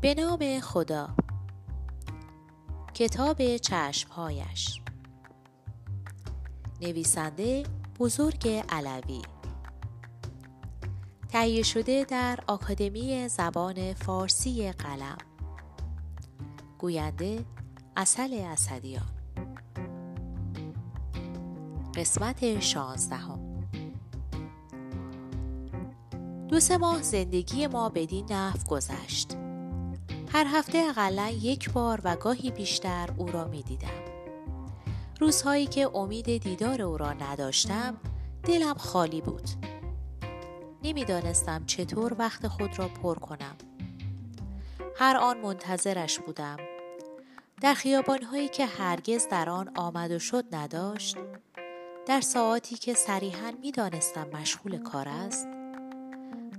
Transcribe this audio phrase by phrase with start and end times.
[0.00, 1.08] به نام خدا.
[2.94, 4.80] کتاب چشمهایش.
[6.80, 7.62] نویسنده
[7.98, 9.22] بزرگ علوی.
[11.28, 15.18] تهیه شده در آکادمی زبان فارسی قلم.
[16.78, 17.44] گوینده
[17.96, 19.08] اصل اسدیان.
[21.94, 23.68] قسمت شانزدهم.
[26.48, 29.39] دو سه ماه زندگی ما بدین نحو گذشت.
[30.32, 34.04] هر هفته اقلا یک بار و گاهی بیشتر او را می دیدم.
[35.20, 37.96] روزهایی که امید دیدار او را نداشتم
[38.42, 39.48] دلم خالی بود.
[40.82, 43.56] نمی‌دانستم چطور وقت خود را پر کنم.
[44.98, 46.56] هر آن منتظرش بودم.
[47.60, 51.16] در خیابانهایی که هرگز در آن آمد و شد نداشت
[52.06, 55.59] در ساعاتی که صریحا می‌دانستم مشغول کار است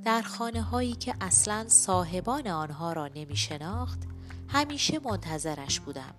[0.06, 4.00] در خانه هایی که اصلا صاحبان آنها را نمی شناخت
[4.48, 6.16] همیشه منتظرش بودم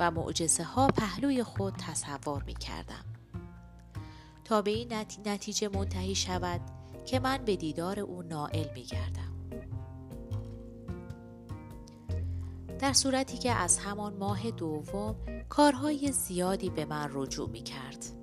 [0.00, 3.04] و معجزه ها پهلوی خود تصور می کردم.
[4.44, 4.92] تا به این
[5.26, 6.60] نتیجه منتهی شود
[7.06, 9.30] که من به دیدار او نائل می گردم.
[12.78, 15.16] در صورتی که از همان ماه دوم
[15.48, 18.19] کارهای زیادی به من رجوع می کرد.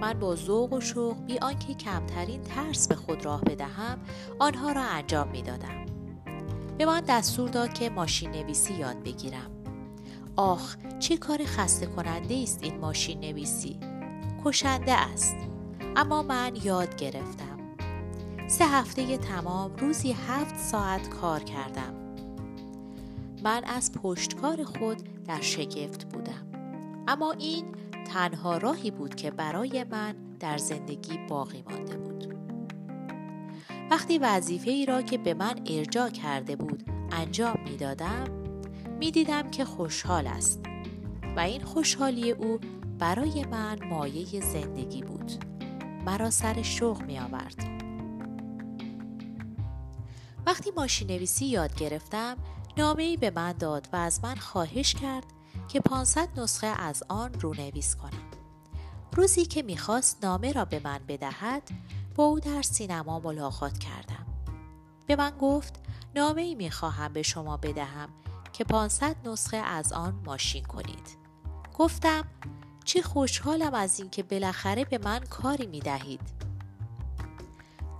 [0.00, 3.98] من با ذوق و شوق بی آنکه کمترین ترس به خود راه بدهم
[4.38, 5.86] آنها را انجام می دادم.
[6.78, 9.50] به من دستور داد که ماشین نویسی یاد بگیرم.
[10.36, 13.80] آخ چه کار خسته کننده است این ماشین نویسی.
[14.44, 15.36] کشنده است.
[15.96, 17.58] اما من یاد گرفتم.
[18.48, 21.94] سه هفته تمام روزی هفت ساعت کار کردم.
[23.42, 26.46] من از پشتکار خود در شگفت بودم.
[27.08, 27.64] اما این
[28.08, 32.34] تنها راهی بود که برای من در زندگی باقی مانده بود.
[33.90, 38.24] وقتی وظیفه ای را که به من ارجاع کرده بود انجام می دادم
[38.98, 40.60] می دیدم که خوشحال است
[41.36, 42.58] و این خوشحالی او
[42.98, 45.32] برای من مایه زندگی بود.
[46.06, 47.64] مرا سر شوق می آورد.
[50.46, 52.36] وقتی ماشین نویسی یاد گرفتم
[52.76, 55.37] نامه ای به من داد و از من خواهش کرد
[55.68, 58.30] که 500 نسخه از آن رونویس کنم.
[59.12, 61.62] روزی که می‌خواست نامه را به من بدهد
[62.14, 64.26] با او در سینما ملاقات کردم.
[65.06, 65.80] به من گفت
[66.14, 68.08] نامه ای می‌خواهم به شما بدهم
[68.52, 71.16] که 500 نسخه از آن ماشین کنید.
[71.78, 72.24] گفتم
[72.84, 76.20] چه خوشحالم از اینکه بالاخره به من کاری می‌دهید.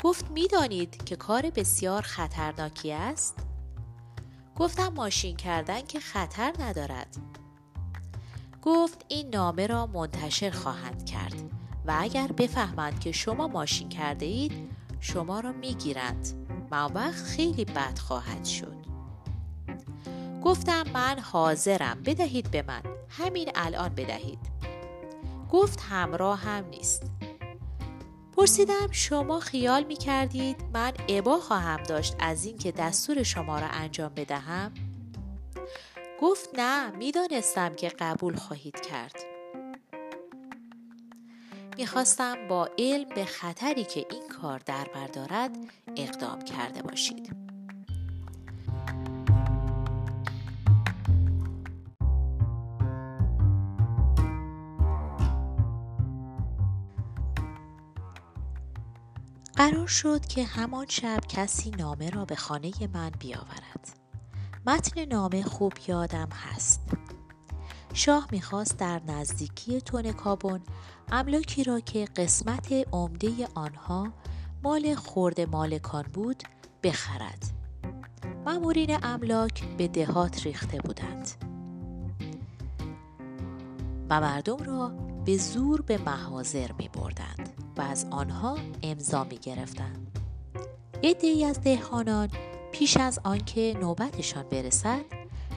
[0.03, 3.35] گفت می‌دانید که کار بسیار خطرناکی است؟
[4.57, 7.17] گفتم ماشین کردن که خطر ندارد.
[8.63, 11.35] گفت این نامه را منتشر خواهند کرد
[11.87, 14.53] و اگر بفهمند که شما ماشین کرده اید
[15.01, 16.49] شما را می‌گیرند.
[16.71, 18.77] و وقت خیلی بد خواهد شد.
[20.45, 22.83] گفتم من حاضرم بدهید به من.
[23.09, 24.39] همین الان بدهید.
[25.51, 27.03] گفت همراه هم نیست.
[28.37, 34.13] پرسیدم شما خیال می کردید من عبا خواهم داشت از اینکه دستور شما را انجام
[34.17, 34.73] بدهم؟
[36.21, 39.17] گفت نه می‌دانستم که قبول خواهید کرد.
[41.77, 45.57] می‌خواستم با علم به خطری که این کار در بر دارد
[45.97, 47.37] اقدام کرده باشید.
[59.57, 63.98] قرار شد که همان شب کسی نامه را به خانه من بیاورد.
[64.69, 66.81] متن نامه خوب یادم هست.
[67.95, 70.61] شاه می‌خواست در نزدیکی تون کابون
[71.13, 74.09] املاکی را که قسمت عمده آنها
[74.63, 76.43] مال خورد مالکان بود
[76.83, 77.45] بخرد.
[78.47, 81.31] مامورین املاک به دهات ریخته بودند.
[84.11, 84.93] و مردم را
[85.25, 90.19] به زور به محاضر می بردند و از آنها امضا می گرفتند.
[91.05, 92.29] عدهای از دهقانان
[92.73, 95.05] پیش از آنکه نوبتشان برسد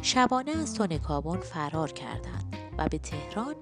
[0.01, 3.55] شبانه از تونکابون فرار کردند و به تهران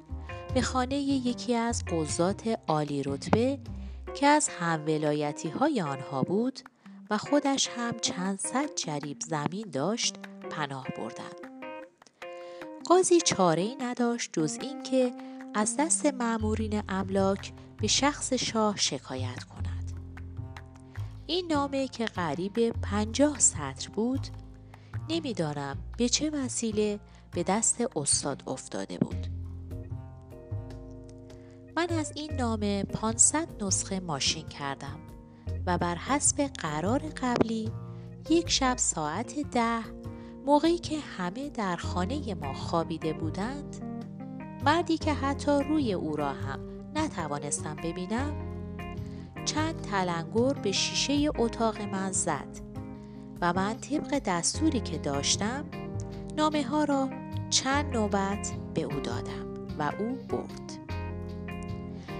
[0.53, 3.59] به خانه یکی از قضات عالی رتبه
[4.15, 6.59] که از هم ولایتی های آنها بود
[7.09, 10.15] و خودش هم چند صد جریب زمین داشت
[10.49, 11.49] پناه بردند.
[12.85, 15.13] قاضی چاره ای نداشت جز اینکه
[15.53, 19.68] از دست معمورین املاک به شخص شاه شکایت کند.
[21.29, 24.27] این نامه که قریب پنجاه سطر بود
[25.09, 26.99] نمی‌دانم به چه وسیله
[27.31, 29.27] به دست استاد افتاده بود.
[31.75, 34.99] من از این نامه 500 نسخه ماشین کردم
[35.65, 37.71] و بر حسب قرار قبلی
[38.29, 39.81] یک شب ساعت ده
[40.45, 43.75] موقعی که همه در خانه ما خوابیده بودند
[44.65, 46.59] مردی که حتی روی او را هم
[46.95, 48.48] نتوانستم ببینم
[49.53, 52.59] چند تلنگر به شیشه اتاق من زد
[53.41, 55.65] و من طبق دستوری که داشتم
[56.37, 57.09] نامه ها را
[57.49, 60.77] چند نوبت به او دادم و او برد.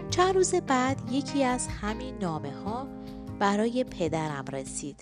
[0.10, 2.88] چند روز بعد یکی از همین نامه ها
[3.40, 5.02] برای پدرم رسید.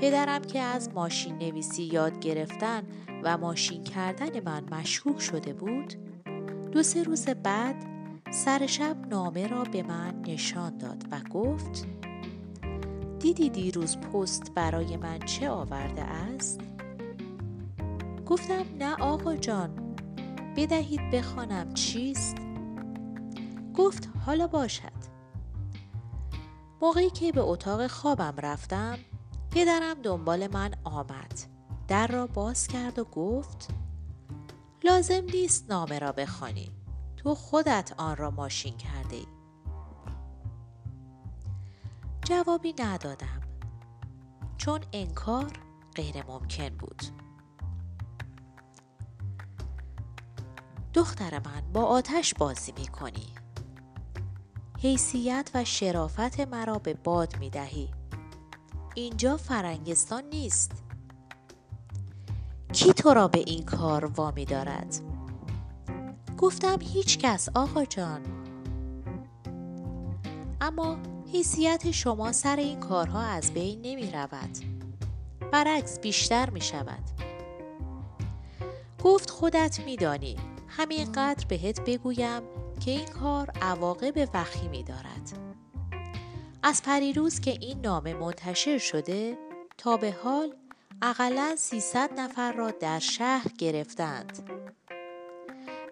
[0.00, 2.82] پدرم که از ماشین نویسی یاد گرفتن
[3.22, 5.94] و ماشین کردن من مشکوک شده بود
[6.72, 7.95] دو سه روز بعد
[8.36, 11.86] سر شب نامه را به من نشان داد و گفت
[13.18, 16.60] دیدی دیروز پست برای من چه آورده است؟
[18.26, 19.96] گفتم نه آقا جان
[20.56, 22.36] بدهید بخوانم چیست؟
[23.74, 25.06] گفت حالا باشد
[26.82, 28.98] موقعی که به اتاق خوابم رفتم
[29.50, 31.40] پدرم دنبال من آمد
[31.88, 33.68] در را باز کرد و گفت
[34.84, 36.70] لازم نیست نامه را بخوانی
[37.16, 39.26] تو خودت آن را ماشین کرده ای.
[42.24, 43.40] جوابی ندادم
[44.58, 45.52] چون انکار
[45.94, 47.02] غیر ممکن بود.
[50.94, 53.34] دختر من با آتش بازی می کنی
[54.78, 57.90] حیثیت و شرافت مرا به باد می دهی
[58.94, 60.72] اینجا فرنگستان نیست.
[62.72, 65.05] کی تو را به این کار وامی دارد؟
[66.38, 68.20] گفتم هیچ کس آقا جان.
[70.60, 70.98] اما
[71.32, 74.58] حیثیت شما سر این کارها از بین نمی رود.
[75.52, 77.02] برعکس بیشتر می شود.
[79.04, 80.36] گفت خودت می دانی.
[80.68, 82.42] همینقدر بهت بگویم
[82.80, 85.38] که این کار عواقب وخیمی دارد.
[86.62, 89.38] از پریروز که این نامه منتشر شده
[89.78, 90.54] تا به حال
[91.02, 94.50] اقلا 300 نفر را در شهر گرفتند.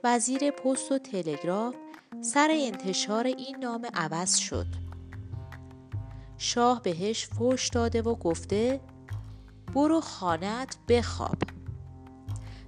[0.05, 1.75] وزیر پست و تلگراف
[2.21, 4.67] سر انتشار این نامه عوض شد.
[6.39, 8.81] شاه بهش فوش داده و گفته
[9.75, 11.37] برو خانت بخواب.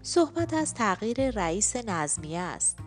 [0.02, 2.78] صحبت از تغییر رئیس نظمیه است.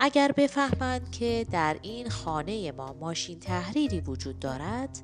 [0.00, 4.98] اگر بفهمند که در این خانه ما ماشین تحریری وجود دارد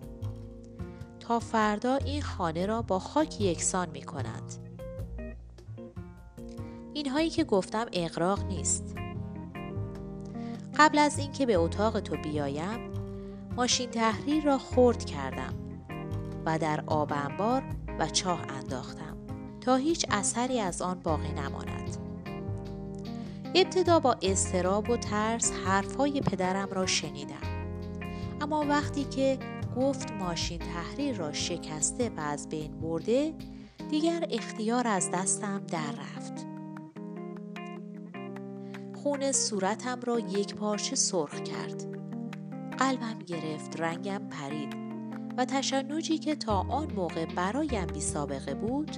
[1.20, 4.63] تا فردا این خانه را با خاک یکسان می کنند.
[6.94, 8.96] اینهایی که گفتم اقراق نیست.
[10.79, 12.91] قبل از اینکه به اتاق تو بیایم
[13.56, 15.55] ماشین تحریر را خرد کردم
[16.46, 17.62] و در آب انبار
[17.99, 19.17] و چاه انداختم
[19.61, 21.96] تا هیچ اثری از آن باقی نماند.
[23.55, 27.35] ابتدا با استراب و ترس حرفهای پدرم را شنیدم
[28.41, 29.38] اما وقتی که
[29.76, 33.35] گفت ماشین تحریر را شکسته و از بین برده
[33.91, 36.33] دیگر اختیار از دستم در رفت
[39.05, 41.85] خون صورتم را یک پارچه سرخ کرد
[42.79, 44.77] قلبم گرفت رنگم پرید
[45.39, 48.91] و تشنجی که تا آن موقع برایم بی سابقه بود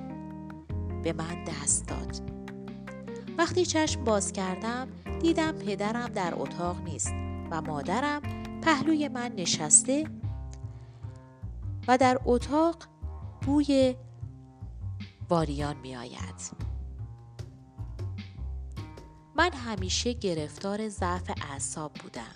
[1.02, 2.30] به من دست داد
[3.38, 4.88] وقتی چشم باز کردم
[5.20, 7.12] دیدم پدرم در اتاق نیست
[7.50, 8.22] و مادرم
[8.62, 10.04] پهلوی من نشسته
[11.88, 12.76] و در اتاق
[13.46, 13.96] بوی
[15.28, 16.65] واریان می آید.
[19.38, 22.32] من همیشه گرفتار ضعف اعصاب بودم.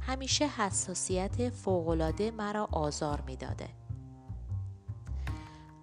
[0.00, 3.68] همیشه حساسیت فوقالعاده مرا آزار می‌داده.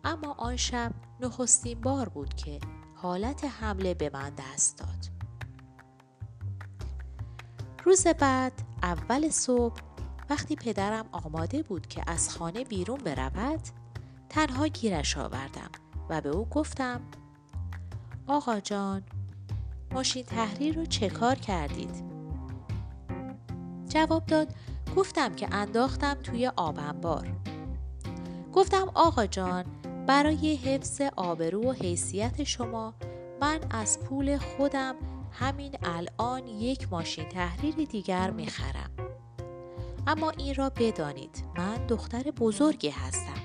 [0.04, 0.92] اما آن شب
[1.22, 2.60] نخستین بار بود که
[2.96, 5.06] حالت حمله به من دست داد.
[7.86, 8.54] روز بعد
[8.84, 9.82] اول صبح
[10.30, 13.62] وقتی پدرم آماده بود که از خانه بیرون برود
[14.30, 15.72] تنها گیرش آوردم
[16.10, 17.02] و به او گفتم
[18.28, 19.04] آقا جان
[19.92, 22.04] ماشین تحریر رو چه کار کردید؟
[23.88, 24.54] جواب داد
[24.96, 27.28] گفتم که انداختم توی آب انبار.
[28.54, 29.66] گفتم آقا جان
[30.08, 32.94] برای حفظ آبرو و حیثیت شما
[33.42, 34.96] من از پول خودم
[35.32, 38.90] همین الان یک ماشین تحریر دیگر می‌خرم
[40.08, 43.42] اما این را بدانید من دختر بزرگی هستم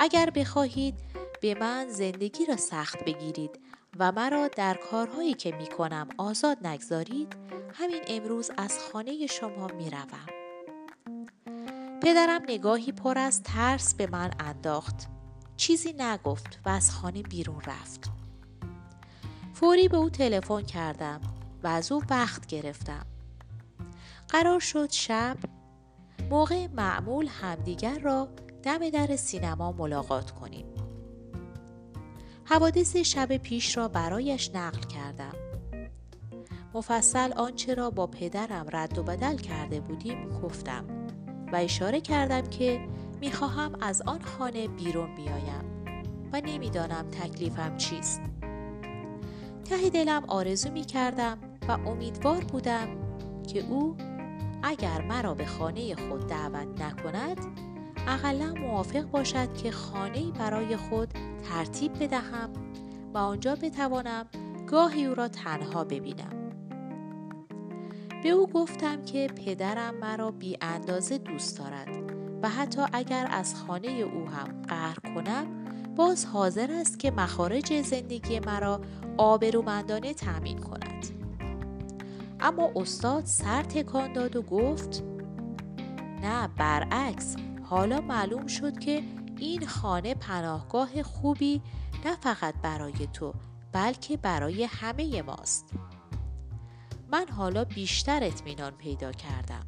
[0.00, 0.94] اگر بخواهید
[1.40, 3.60] به من زندگی را سخت بگیرید
[3.98, 7.36] و مرا در کارهایی که می کنم آزاد نگذارید
[7.74, 10.26] همین امروز از خانه شما می روم.
[12.02, 15.06] پدرم نگاهی پر از ترس به من انداخت
[15.56, 18.10] چیزی نگفت و از خانه بیرون رفت.
[19.54, 21.20] فوری به او تلفن کردم
[21.62, 23.06] و از او وقت گرفتم.
[24.28, 25.36] قرار شد شب
[26.30, 28.28] موقع معمول همدیگر را
[28.62, 30.79] دم در سینما ملاقات کنیم
[32.50, 35.32] حوادث شب پیش را برایش نقل کردم.
[36.74, 40.84] مفصل آنچه را با پدرم رد و بدل کرده بودیم گفتم
[41.52, 42.80] و اشاره کردم که
[43.20, 45.64] می‌خواهم از آن خانه بیرون بیایم
[46.32, 48.20] و نمی‌دانم تکلیفم چیست.
[49.64, 51.38] ته دلم آرزو می کردم
[51.68, 52.88] و امیدوار بودم
[53.48, 53.96] که او
[54.62, 57.38] اگر مرا به خانه خود دعوت نکند
[58.08, 61.08] اقلا موافق باشد که خانه برای خود
[61.50, 62.50] ترتیب بدهم
[63.14, 64.26] و آنجا بتوانم
[64.66, 66.40] گاهی او را تنها ببینم.
[68.22, 71.88] به او گفتم که پدرم مرا بی اندازه دوست دارد
[72.42, 75.46] و حتی اگر از خانه او هم قهر کنم
[75.96, 78.80] باز حاضر است که مخارج زندگی مرا
[79.16, 81.06] آبرومندانه تأمین کند.
[82.40, 85.02] اما استاد سر تکان داد و گفت
[86.22, 87.36] نه برعکس
[87.70, 89.02] حالا معلوم شد که
[89.38, 91.62] این خانه پناهگاه خوبی
[92.04, 93.34] نه فقط برای تو
[93.72, 95.70] بلکه برای همه ماست.
[97.12, 99.66] من حالا بیشتر اطمینان پیدا کردم.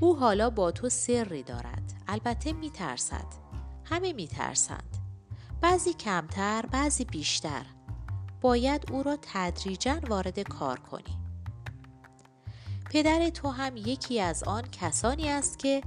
[0.00, 1.92] او حالا با تو سری دارد.
[2.08, 3.26] البته میترسد.
[3.84, 4.96] همه میترسند.
[5.60, 7.66] بعضی کمتر بعضی بیشتر.
[8.40, 11.25] باید او را تدریجا وارد کار کنی.
[12.96, 15.82] پدر تو هم یکی از آن کسانی است که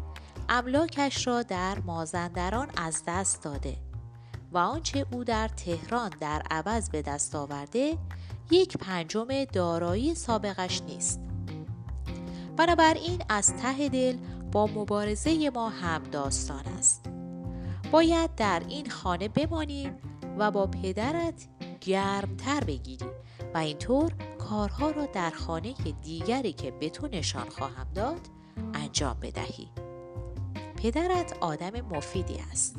[0.49, 3.77] املاکش را در مازندران از دست داده
[4.51, 7.97] و آنچه او در تهران در عوض به دست آورده
[8.51, 11.19] یک پنجم دارایی سابقش نیست.
[12.57, 14.17] بنابراین از ته دل
[14.51, 17.05] با مبارزه ما هم داستان است.
[17.91, 19.91] باید در این خانه بمانی
[20.37, 21.47] و با پدرت
[21.81, 23.05] گرمتر بگیری
[23.53, 24.11] و اینطور
[24.49, 28.19] کارها را در خانه دیگری که به تو نشان خواهم داد
[28.73, 29.69] انجام بدهی.
[30.75, 32.75] پدرت آدم مفیدی است.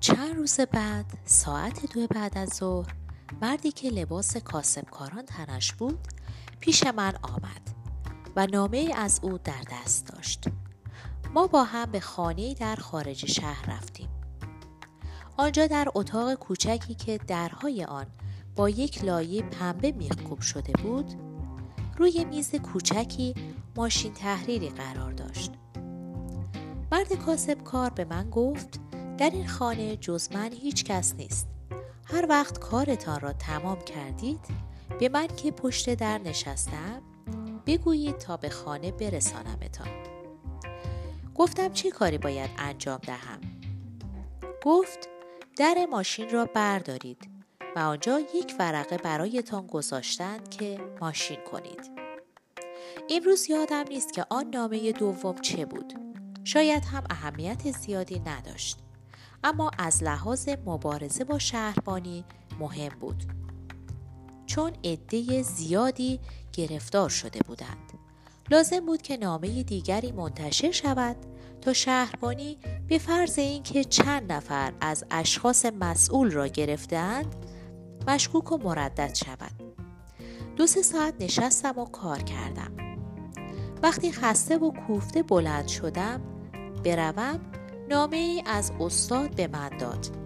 [0.00, 2.94] چند روز بعد ساعت دو بعد از ظهر
[3.42, 6.08] مردی که لباس کاسبکاران تنش بود
[6.60, 7.75] پیش من آمد.
[8.36, 10.44] و نامه از او در دست داشت.
[11.34, 14.08] ما با هم به خانه در خارج شهر رفتیم.
[15.36, 18.06] آنجا در اتاق کوچکی که درهای آن
[18.56, 21.14] با یک لایه پنبه میخکوب شده بود
[21.98, 23.34] روی میز کوچکی
[23.76, 25.52] ماشین تحریری قرار داشت.
[26.92, 28.80] مرد کاسب کار به من گفت
[29.18, 31.48] در این خانه جز من هیچ کس نیست.
[32.04, 34.40] هر وقت کارتان را تمام کردید
[35.00, 37.02] به من که پشت در نشستم
[37.66, 39.88] بگویید تا به خانه برسانمتان.
[41.34, 43.40] گفتم چه کاری باید انجام دهم؟
[44.64, 45.08] گفت
[45.58, 47.28] در ماشین را بردارید
[47.76, 51.90] و آنجا یک ورقه برایتان گذاشتند که ماشین کنید.
[53.10, 55.94] امروز یادم نیست که آن نامه دوم چه بود.
[56.44, 58.78] شاید هم اهمیت زیادی نداشت.
[59.44, 62.24] اما از لحاظ مبارزه با شهربانی
[62.60, 63.22] مهم بود.
[64.56, 66.20] چون عده زیادی
[66.52, 67.92] گرفتار شده بودند.
[68.50, 71.16] لازم بود که نامه دیگری منتشر شود
[71.60, 72.58] تا شهربانی
[72.88, 77.36] به فرض اینکه چند نفر از اشخاص مسئول را گرفتند
[78.08, 79.52] مشکوک و مردد شود
[80.56, 82.72] دو سه ساعت نشستم و کار کردم.
[83.82, 86.20] وقتی خسته و کوفته بلند شدم
[86.84, 87.40] بروم
[87.88, 90.25] نامه ای از استاد به من داد.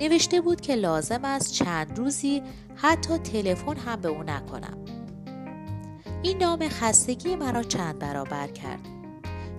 [0.00, 2.42] نوشته بود که لازم است چند روزی
[2.74, 4.78] حتی تلفن هم به او نکنم.
[6.22, 8.88] این نام خستگی مرا چند برابر کرد.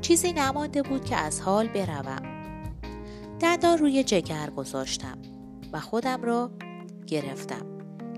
[0.01, 2.21] چیزی نمانده بود که از حال بروم.
[3.39, 5.17] دندان روی جگر گذاشتم
[5.73, 6.51] و خودم را
[7.07, 7.65] گرفتم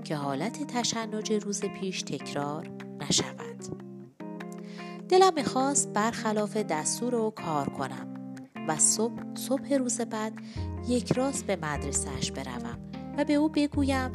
[0.04, 3.64] که حالت تشنج روز پیش تکرار نشود.
[5.08, 8.19] دلم می‌خواست برخلاف دستور او کار کنم.
[8.70, 10.32] و صبح صبح روز بعد
[10.88, 12.78] یک راست به مدرسهش بروم
[13.18, 14.12] و به او بگویم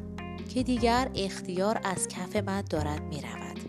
[0.50, 3.60] که دیگر اختیار از کف من دارد می رود.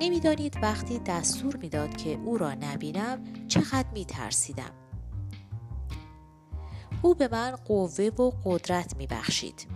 [0.00, 4.70] نمی‌دانید وقتی دستور می‌داد که او را نبینم چقدر می ترسیدم.
[7.02, 9.66] او به من قوه و قدرت می بخشید.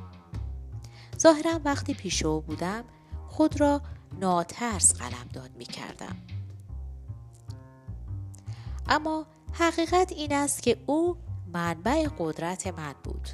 [1.19, 2.85] ظاهرا وقتی پیش او بودم
[3.29, 3.83] خود را
[4.21, 6.17] ناترس قلم داد می کردم.
[8.89, 11.17] اما حقیقت این است که او
[11.53, 13.29] منبع قدرت من بود.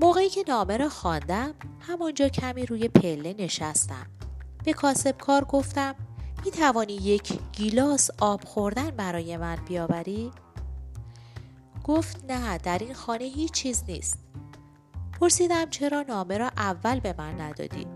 [0.00, 4.06] موقعی که نامه را خواندم همانجا کمی روی پله نشستم.
[4.64, 5.94] به کاسب کار گفتم
[6.44, 10.30] می توانی یک گیلاس آب خوردن برای من بیاوری؟
[11.84, 14.18] گفت نه در این خانه هیچ چیز نیست.
[15.20, 17.86] پرسیدم چرا نامه را اول به من ندادی؟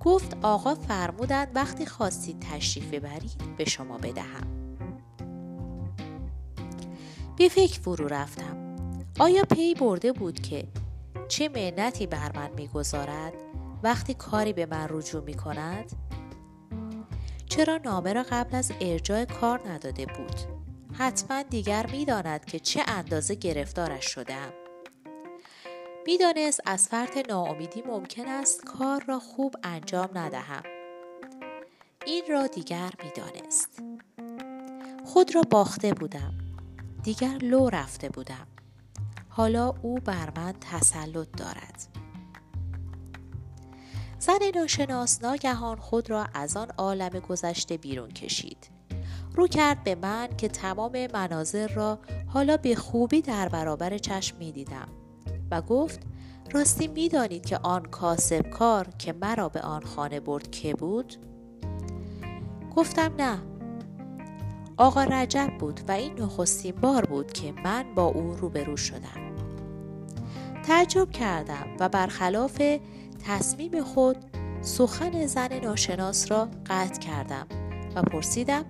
[0.00, 4.61] گفت آقا فرمودند وقتی خواستید تشریف ببرید به شما بدهم.
[7.36, 8.76] بی فکر فرو رفتم
[9.20, 10.64] آیا پی برده بود که
[11.28, 13.32] چه منتی بر من می‌گذارد
[13.82, 15.92] وقتی کاری به من رجوع می کند؟
[17.46, 20.36] چرا نامه را قبل از ارجاع کار نداده بود؟
[20.98, 24.52] حتما دیگر می‌داند که چه اندازه گرفتارش شدم.
[26.06, 30.62] می‌دانست از فرط ناامیدی ممکن است کار را خوب انجام ندهم.
[32.06, 33.82] این را دیگر می‌دانست.
[35.04, 36.41] خود را باخته بودم.
[37.02, 38.46] دیگر لو رفته بودم.
[39.28, 41.86] حالا او بر من تسلط دارد.
[44.18, 48.68] زن ناشناس ناگهان خود را از آن عالم گذشته بیرون کشید.
[49.34, 54.52] رو کرد به من که تمام مناظر را حالا به خوبی در برابر چشم می
[54.52, 54.88] دیدم
[55.50, 56.00] و گفت
[56.52, 61.14] راستی می دانید که آن کاسب کار که مرا به آن خانه برد که بود؟
[62.76, 63.38] گفتم نه
[64.82, 69.36] آقا رجب بود و این نخستین بار بود که من با او روبرو شدم
[70.62, 72.62] تعجب کردم و برخلاف
[73.26, 74.16] تصمیم خود
[74.60, 77.46] سخن زن ناشناس را قطع کردم
[77.94, 78.64] و پرسیدم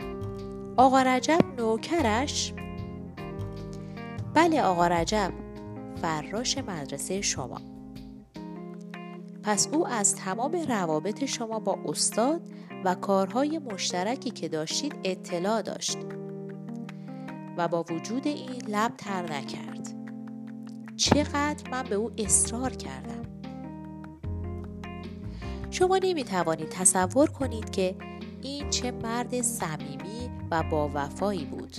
[0.76, 2.52] آقا رجب نوکرش؟
[4.34, 5.32] بله آقا رجب
[6.02, 7.60] فراش مدرسه شما
[9.42, 12.40] پس او از تمام روابط شما با استاد
[12.84, 15.98] و کارهای مشترکی که داشتید اطلاع داشت
[17.56, 19.94] و با وجود این لب تر نکرد.
[20.96, 23.22] چقدر من به او اصرار کردم.
[25.70, 27.96] شما نمی توانید تصور کنید که
[28.42, 31.76] این چه مرد صمیمی و با وفایی بود.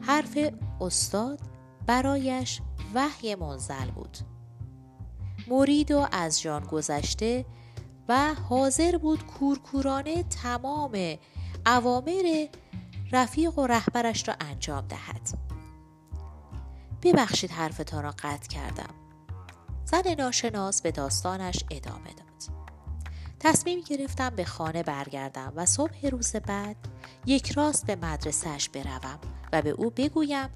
[0.00, 0.38] حرف
[0.80, 1.40] استاد
[1.86, 2.60] برایش
[2.94, 4.18] وحی منزل بود.
[5.48, 7.44] مرید و از جان گذشته
[8.08, 11.16] و حاضر بود کورکورانه تمام
[11.66, 12.46] اوامر
[13.12, 15.38] رفیق و رهبرش را انجام دهد.
[17.02, 18.94] ببخشید حرفتان را قطع کردم.
[19.84, 22.26] زن ناشناس به داستانش ادامه داد.
[23.40, 26.76] تصمیم گرفتم به خانه برگردم و صبح روز بعد
[27.26, 29.18] یک راست به مدرسهش بروم
[29.52, 30.48] و به او بگویم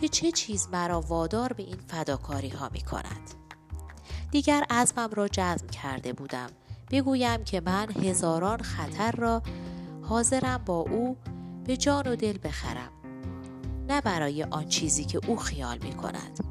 [0.00, 3.37] که چه چیز مرا وادار به این فداکاری ها می کند.
[4.30, 6.46] دیگر عزمم را جزم کرده بودم
[6.90, 9.42] بگویم که من هزاران خطر را
[10.02, 11.16] حاضرم با او
[11.64, 12.90] به جان و دل بخرم
[13.88, 16.44] نه برای آن چیزی که او خیال می کند.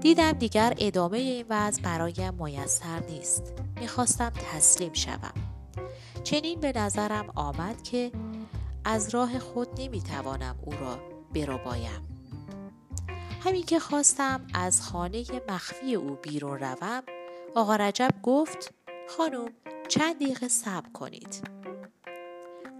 [0.00, 5.32] دیدم دیگر ادامه این وضع برایم میسر نیست می‌خواستم تسلیم شوم
[6.24, 8.12] چنین به نظرم آمد که
[8.84, 12.15] از راه خود نمی‌توانم او را بایم.
[13.44, 17.02] همین که خواستم از خانه مخفی او بیرون روم
[17.54, 18.74] آقا رجب گفت
[19.08, 19.48] خانم
[19.88, 21.56] چند دقیقه صبر کنید.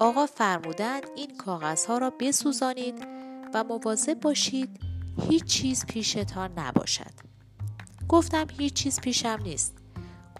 [0.01, 3.07] آقا فرمودند این کاغذها را بسوزانید
[3.55, 4.81] و مواظب باشید
[5.29, 7.13] هیچ چیز پیشتان نباشد.
[8.09, 9.75] گفتم هیچ چیز پیشم نیست.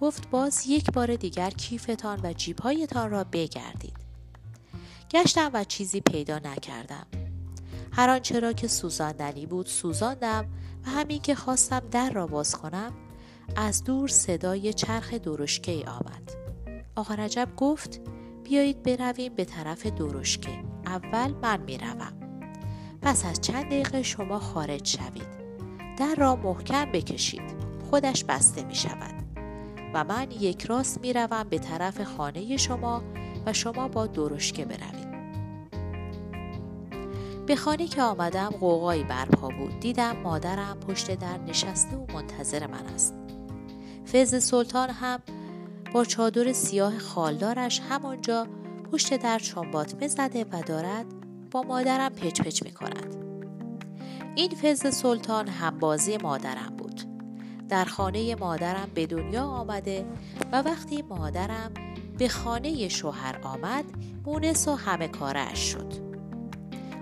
[0.01, 3.97] گفت باز یک بار دیگر کیفتان و جیبهایتان را بگردید.
[5.11, 7.07] گشتم و چیزی پیدا نکردم.
[7.97, 10.47] هر آنچه را که سوزاندنی بود سوزاندم
[10.87, 12.93] و همین که خواستم در را باز کنم
[13.57, 16.33] از دور صدای چرخ درشکه آمد.
[16.97, 18.01] آقا رجب گفت
[18.45, 20.65] بیایید برویم به طرف درشکه.
[20.87, 22.13] اول من می‌روم.
[23.03, 25.47] پس از چند دقیقه شما خارج شوید.
[25.99, 27.57] در را محکم بکشید.
[27.91, 29.15] خودش بسته می شود
[29.95, 33.03] و من یک راست می روم به طرف خانه شما
[33.47, 34.96] و شما با درشکه بروید
[37.47, 42.87] به خانه که آمدم قوقایی برپا بود دیدم مادرم پشت در نشسته و منتظر من
[42.87, 43.15] است
[44.13, 45.23] فز سلطان هم
[45.95, 48.47] با چادر سیاه خالدارش همانجا
[48.93, 51.07] پشت در چنباتمه زده و دارد
[51.51, 53.17] با مادرم پچ پچ می کند.
[54.35, 57.01] این فز سلطان همبازی مادرم بود.
[57.69, 60.07] در خانه مادرم به دنیا آمده
[60.53, 61.75] و وقتی مادرم
[62.19, 63.85] به خانه شوهر آمد
[64.25, 66.06] مونس و همه کارش شد.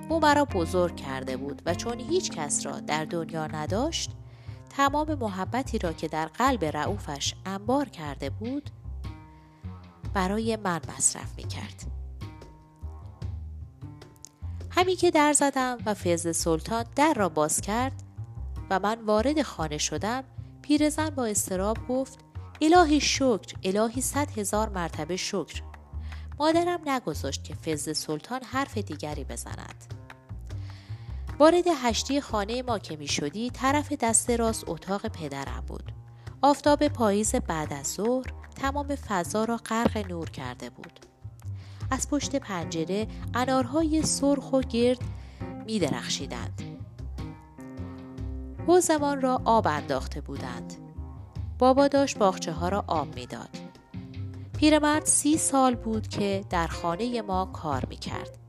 [0.08, 4.10] او مرا بزرگ کرده بود و چون هیچ کس را در دنیا نداشت
[4.76, 8.70] تمام محبتی را که در قلب رعوفش انبار کرده بود
[10.14, 11.84] برای من مصرف می کرد.
[14.70, 18.02] همین که در زدم و فیض سلطان در را باز کرد
[18.70, 20.24] و من وارد خانه شدم
[20.62, 22.18] پیرزن با استراب گفت
[22.62, 25.62] الهی شکر الهی صد هزار مرتبه شکر
[26.38, 29.93] مادرم نگذاشت که فز سلطان حرف دیگری بزند
[31.38, 35.92] وارد هشتی خانه ما که می شدی طرف دست راست اتاق پدرم بود.
[36.42, 41.00] آفتاب پاییز بعد از ظهر تمام فضا را غرق نور کرده بود.
[41.90, 45.00] از پشت پنجره انارهای سرخ و گرد
[45.66, 46.62] می درخشیدند.
[48.66, 50.74] حوزمان را آب انداخته بودند.
[51.58, 53.48] بابا داشت باخچه ها را آب می‌داد.
[54.56, 58.43] پیرمرد سی سال بود که در خانه ما کار می کرد.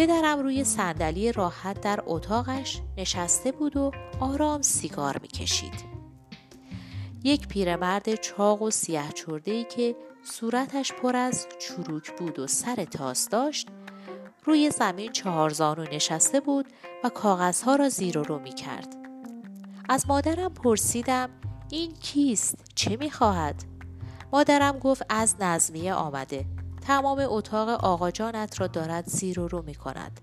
[0.00, 5.74] پدرم روی صندلی راحت در اتاقش نشسته بود و آرام سیگار می کشید.
[7.24, 8.70] یک پیرمرد چاق و
[9.14, 13.68] چرده ای که صورتش پر از چروک بود و سر تاس داشت
[14.44, 16.66] روی زمین چهار زانو نشسته بود
[17.04, 18.96] و کاغذها را زیر و رو می کرد.
[19.88, 21.30] از مادرم پرسیدم
[21.70, 23.64] این کیست؟ چه می خواهد؟
[24.32, 26.59] مادرم گفت از نظمیه آمده.
[26.80, 30.20] تمام اتاق آقا جانت را دارد زیر و رو می کند.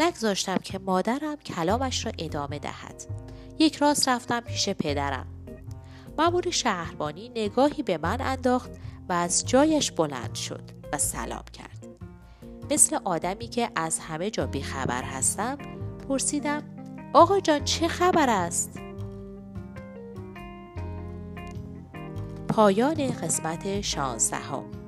[0.00, 3.04] نگذاشتم که مادرم کلامش را ادامه دهد.
[3.58, 5.26] یک راست رفتم پیش پدرم.
[6.18, 8.70] مامور شهربانی نگاهی به من انداخت
[9.08, 11.86] و از جایش بلند شد و سلام کرد.
[12.70, 15.58] مثل آدمی که از همه جا بیخبر هستم
[16.08, 16.62] پرسیدم
[17.12, 18.80] آقا جان چه خبر است؟
[22.48, 24.83] پایان قسمت شانزدهم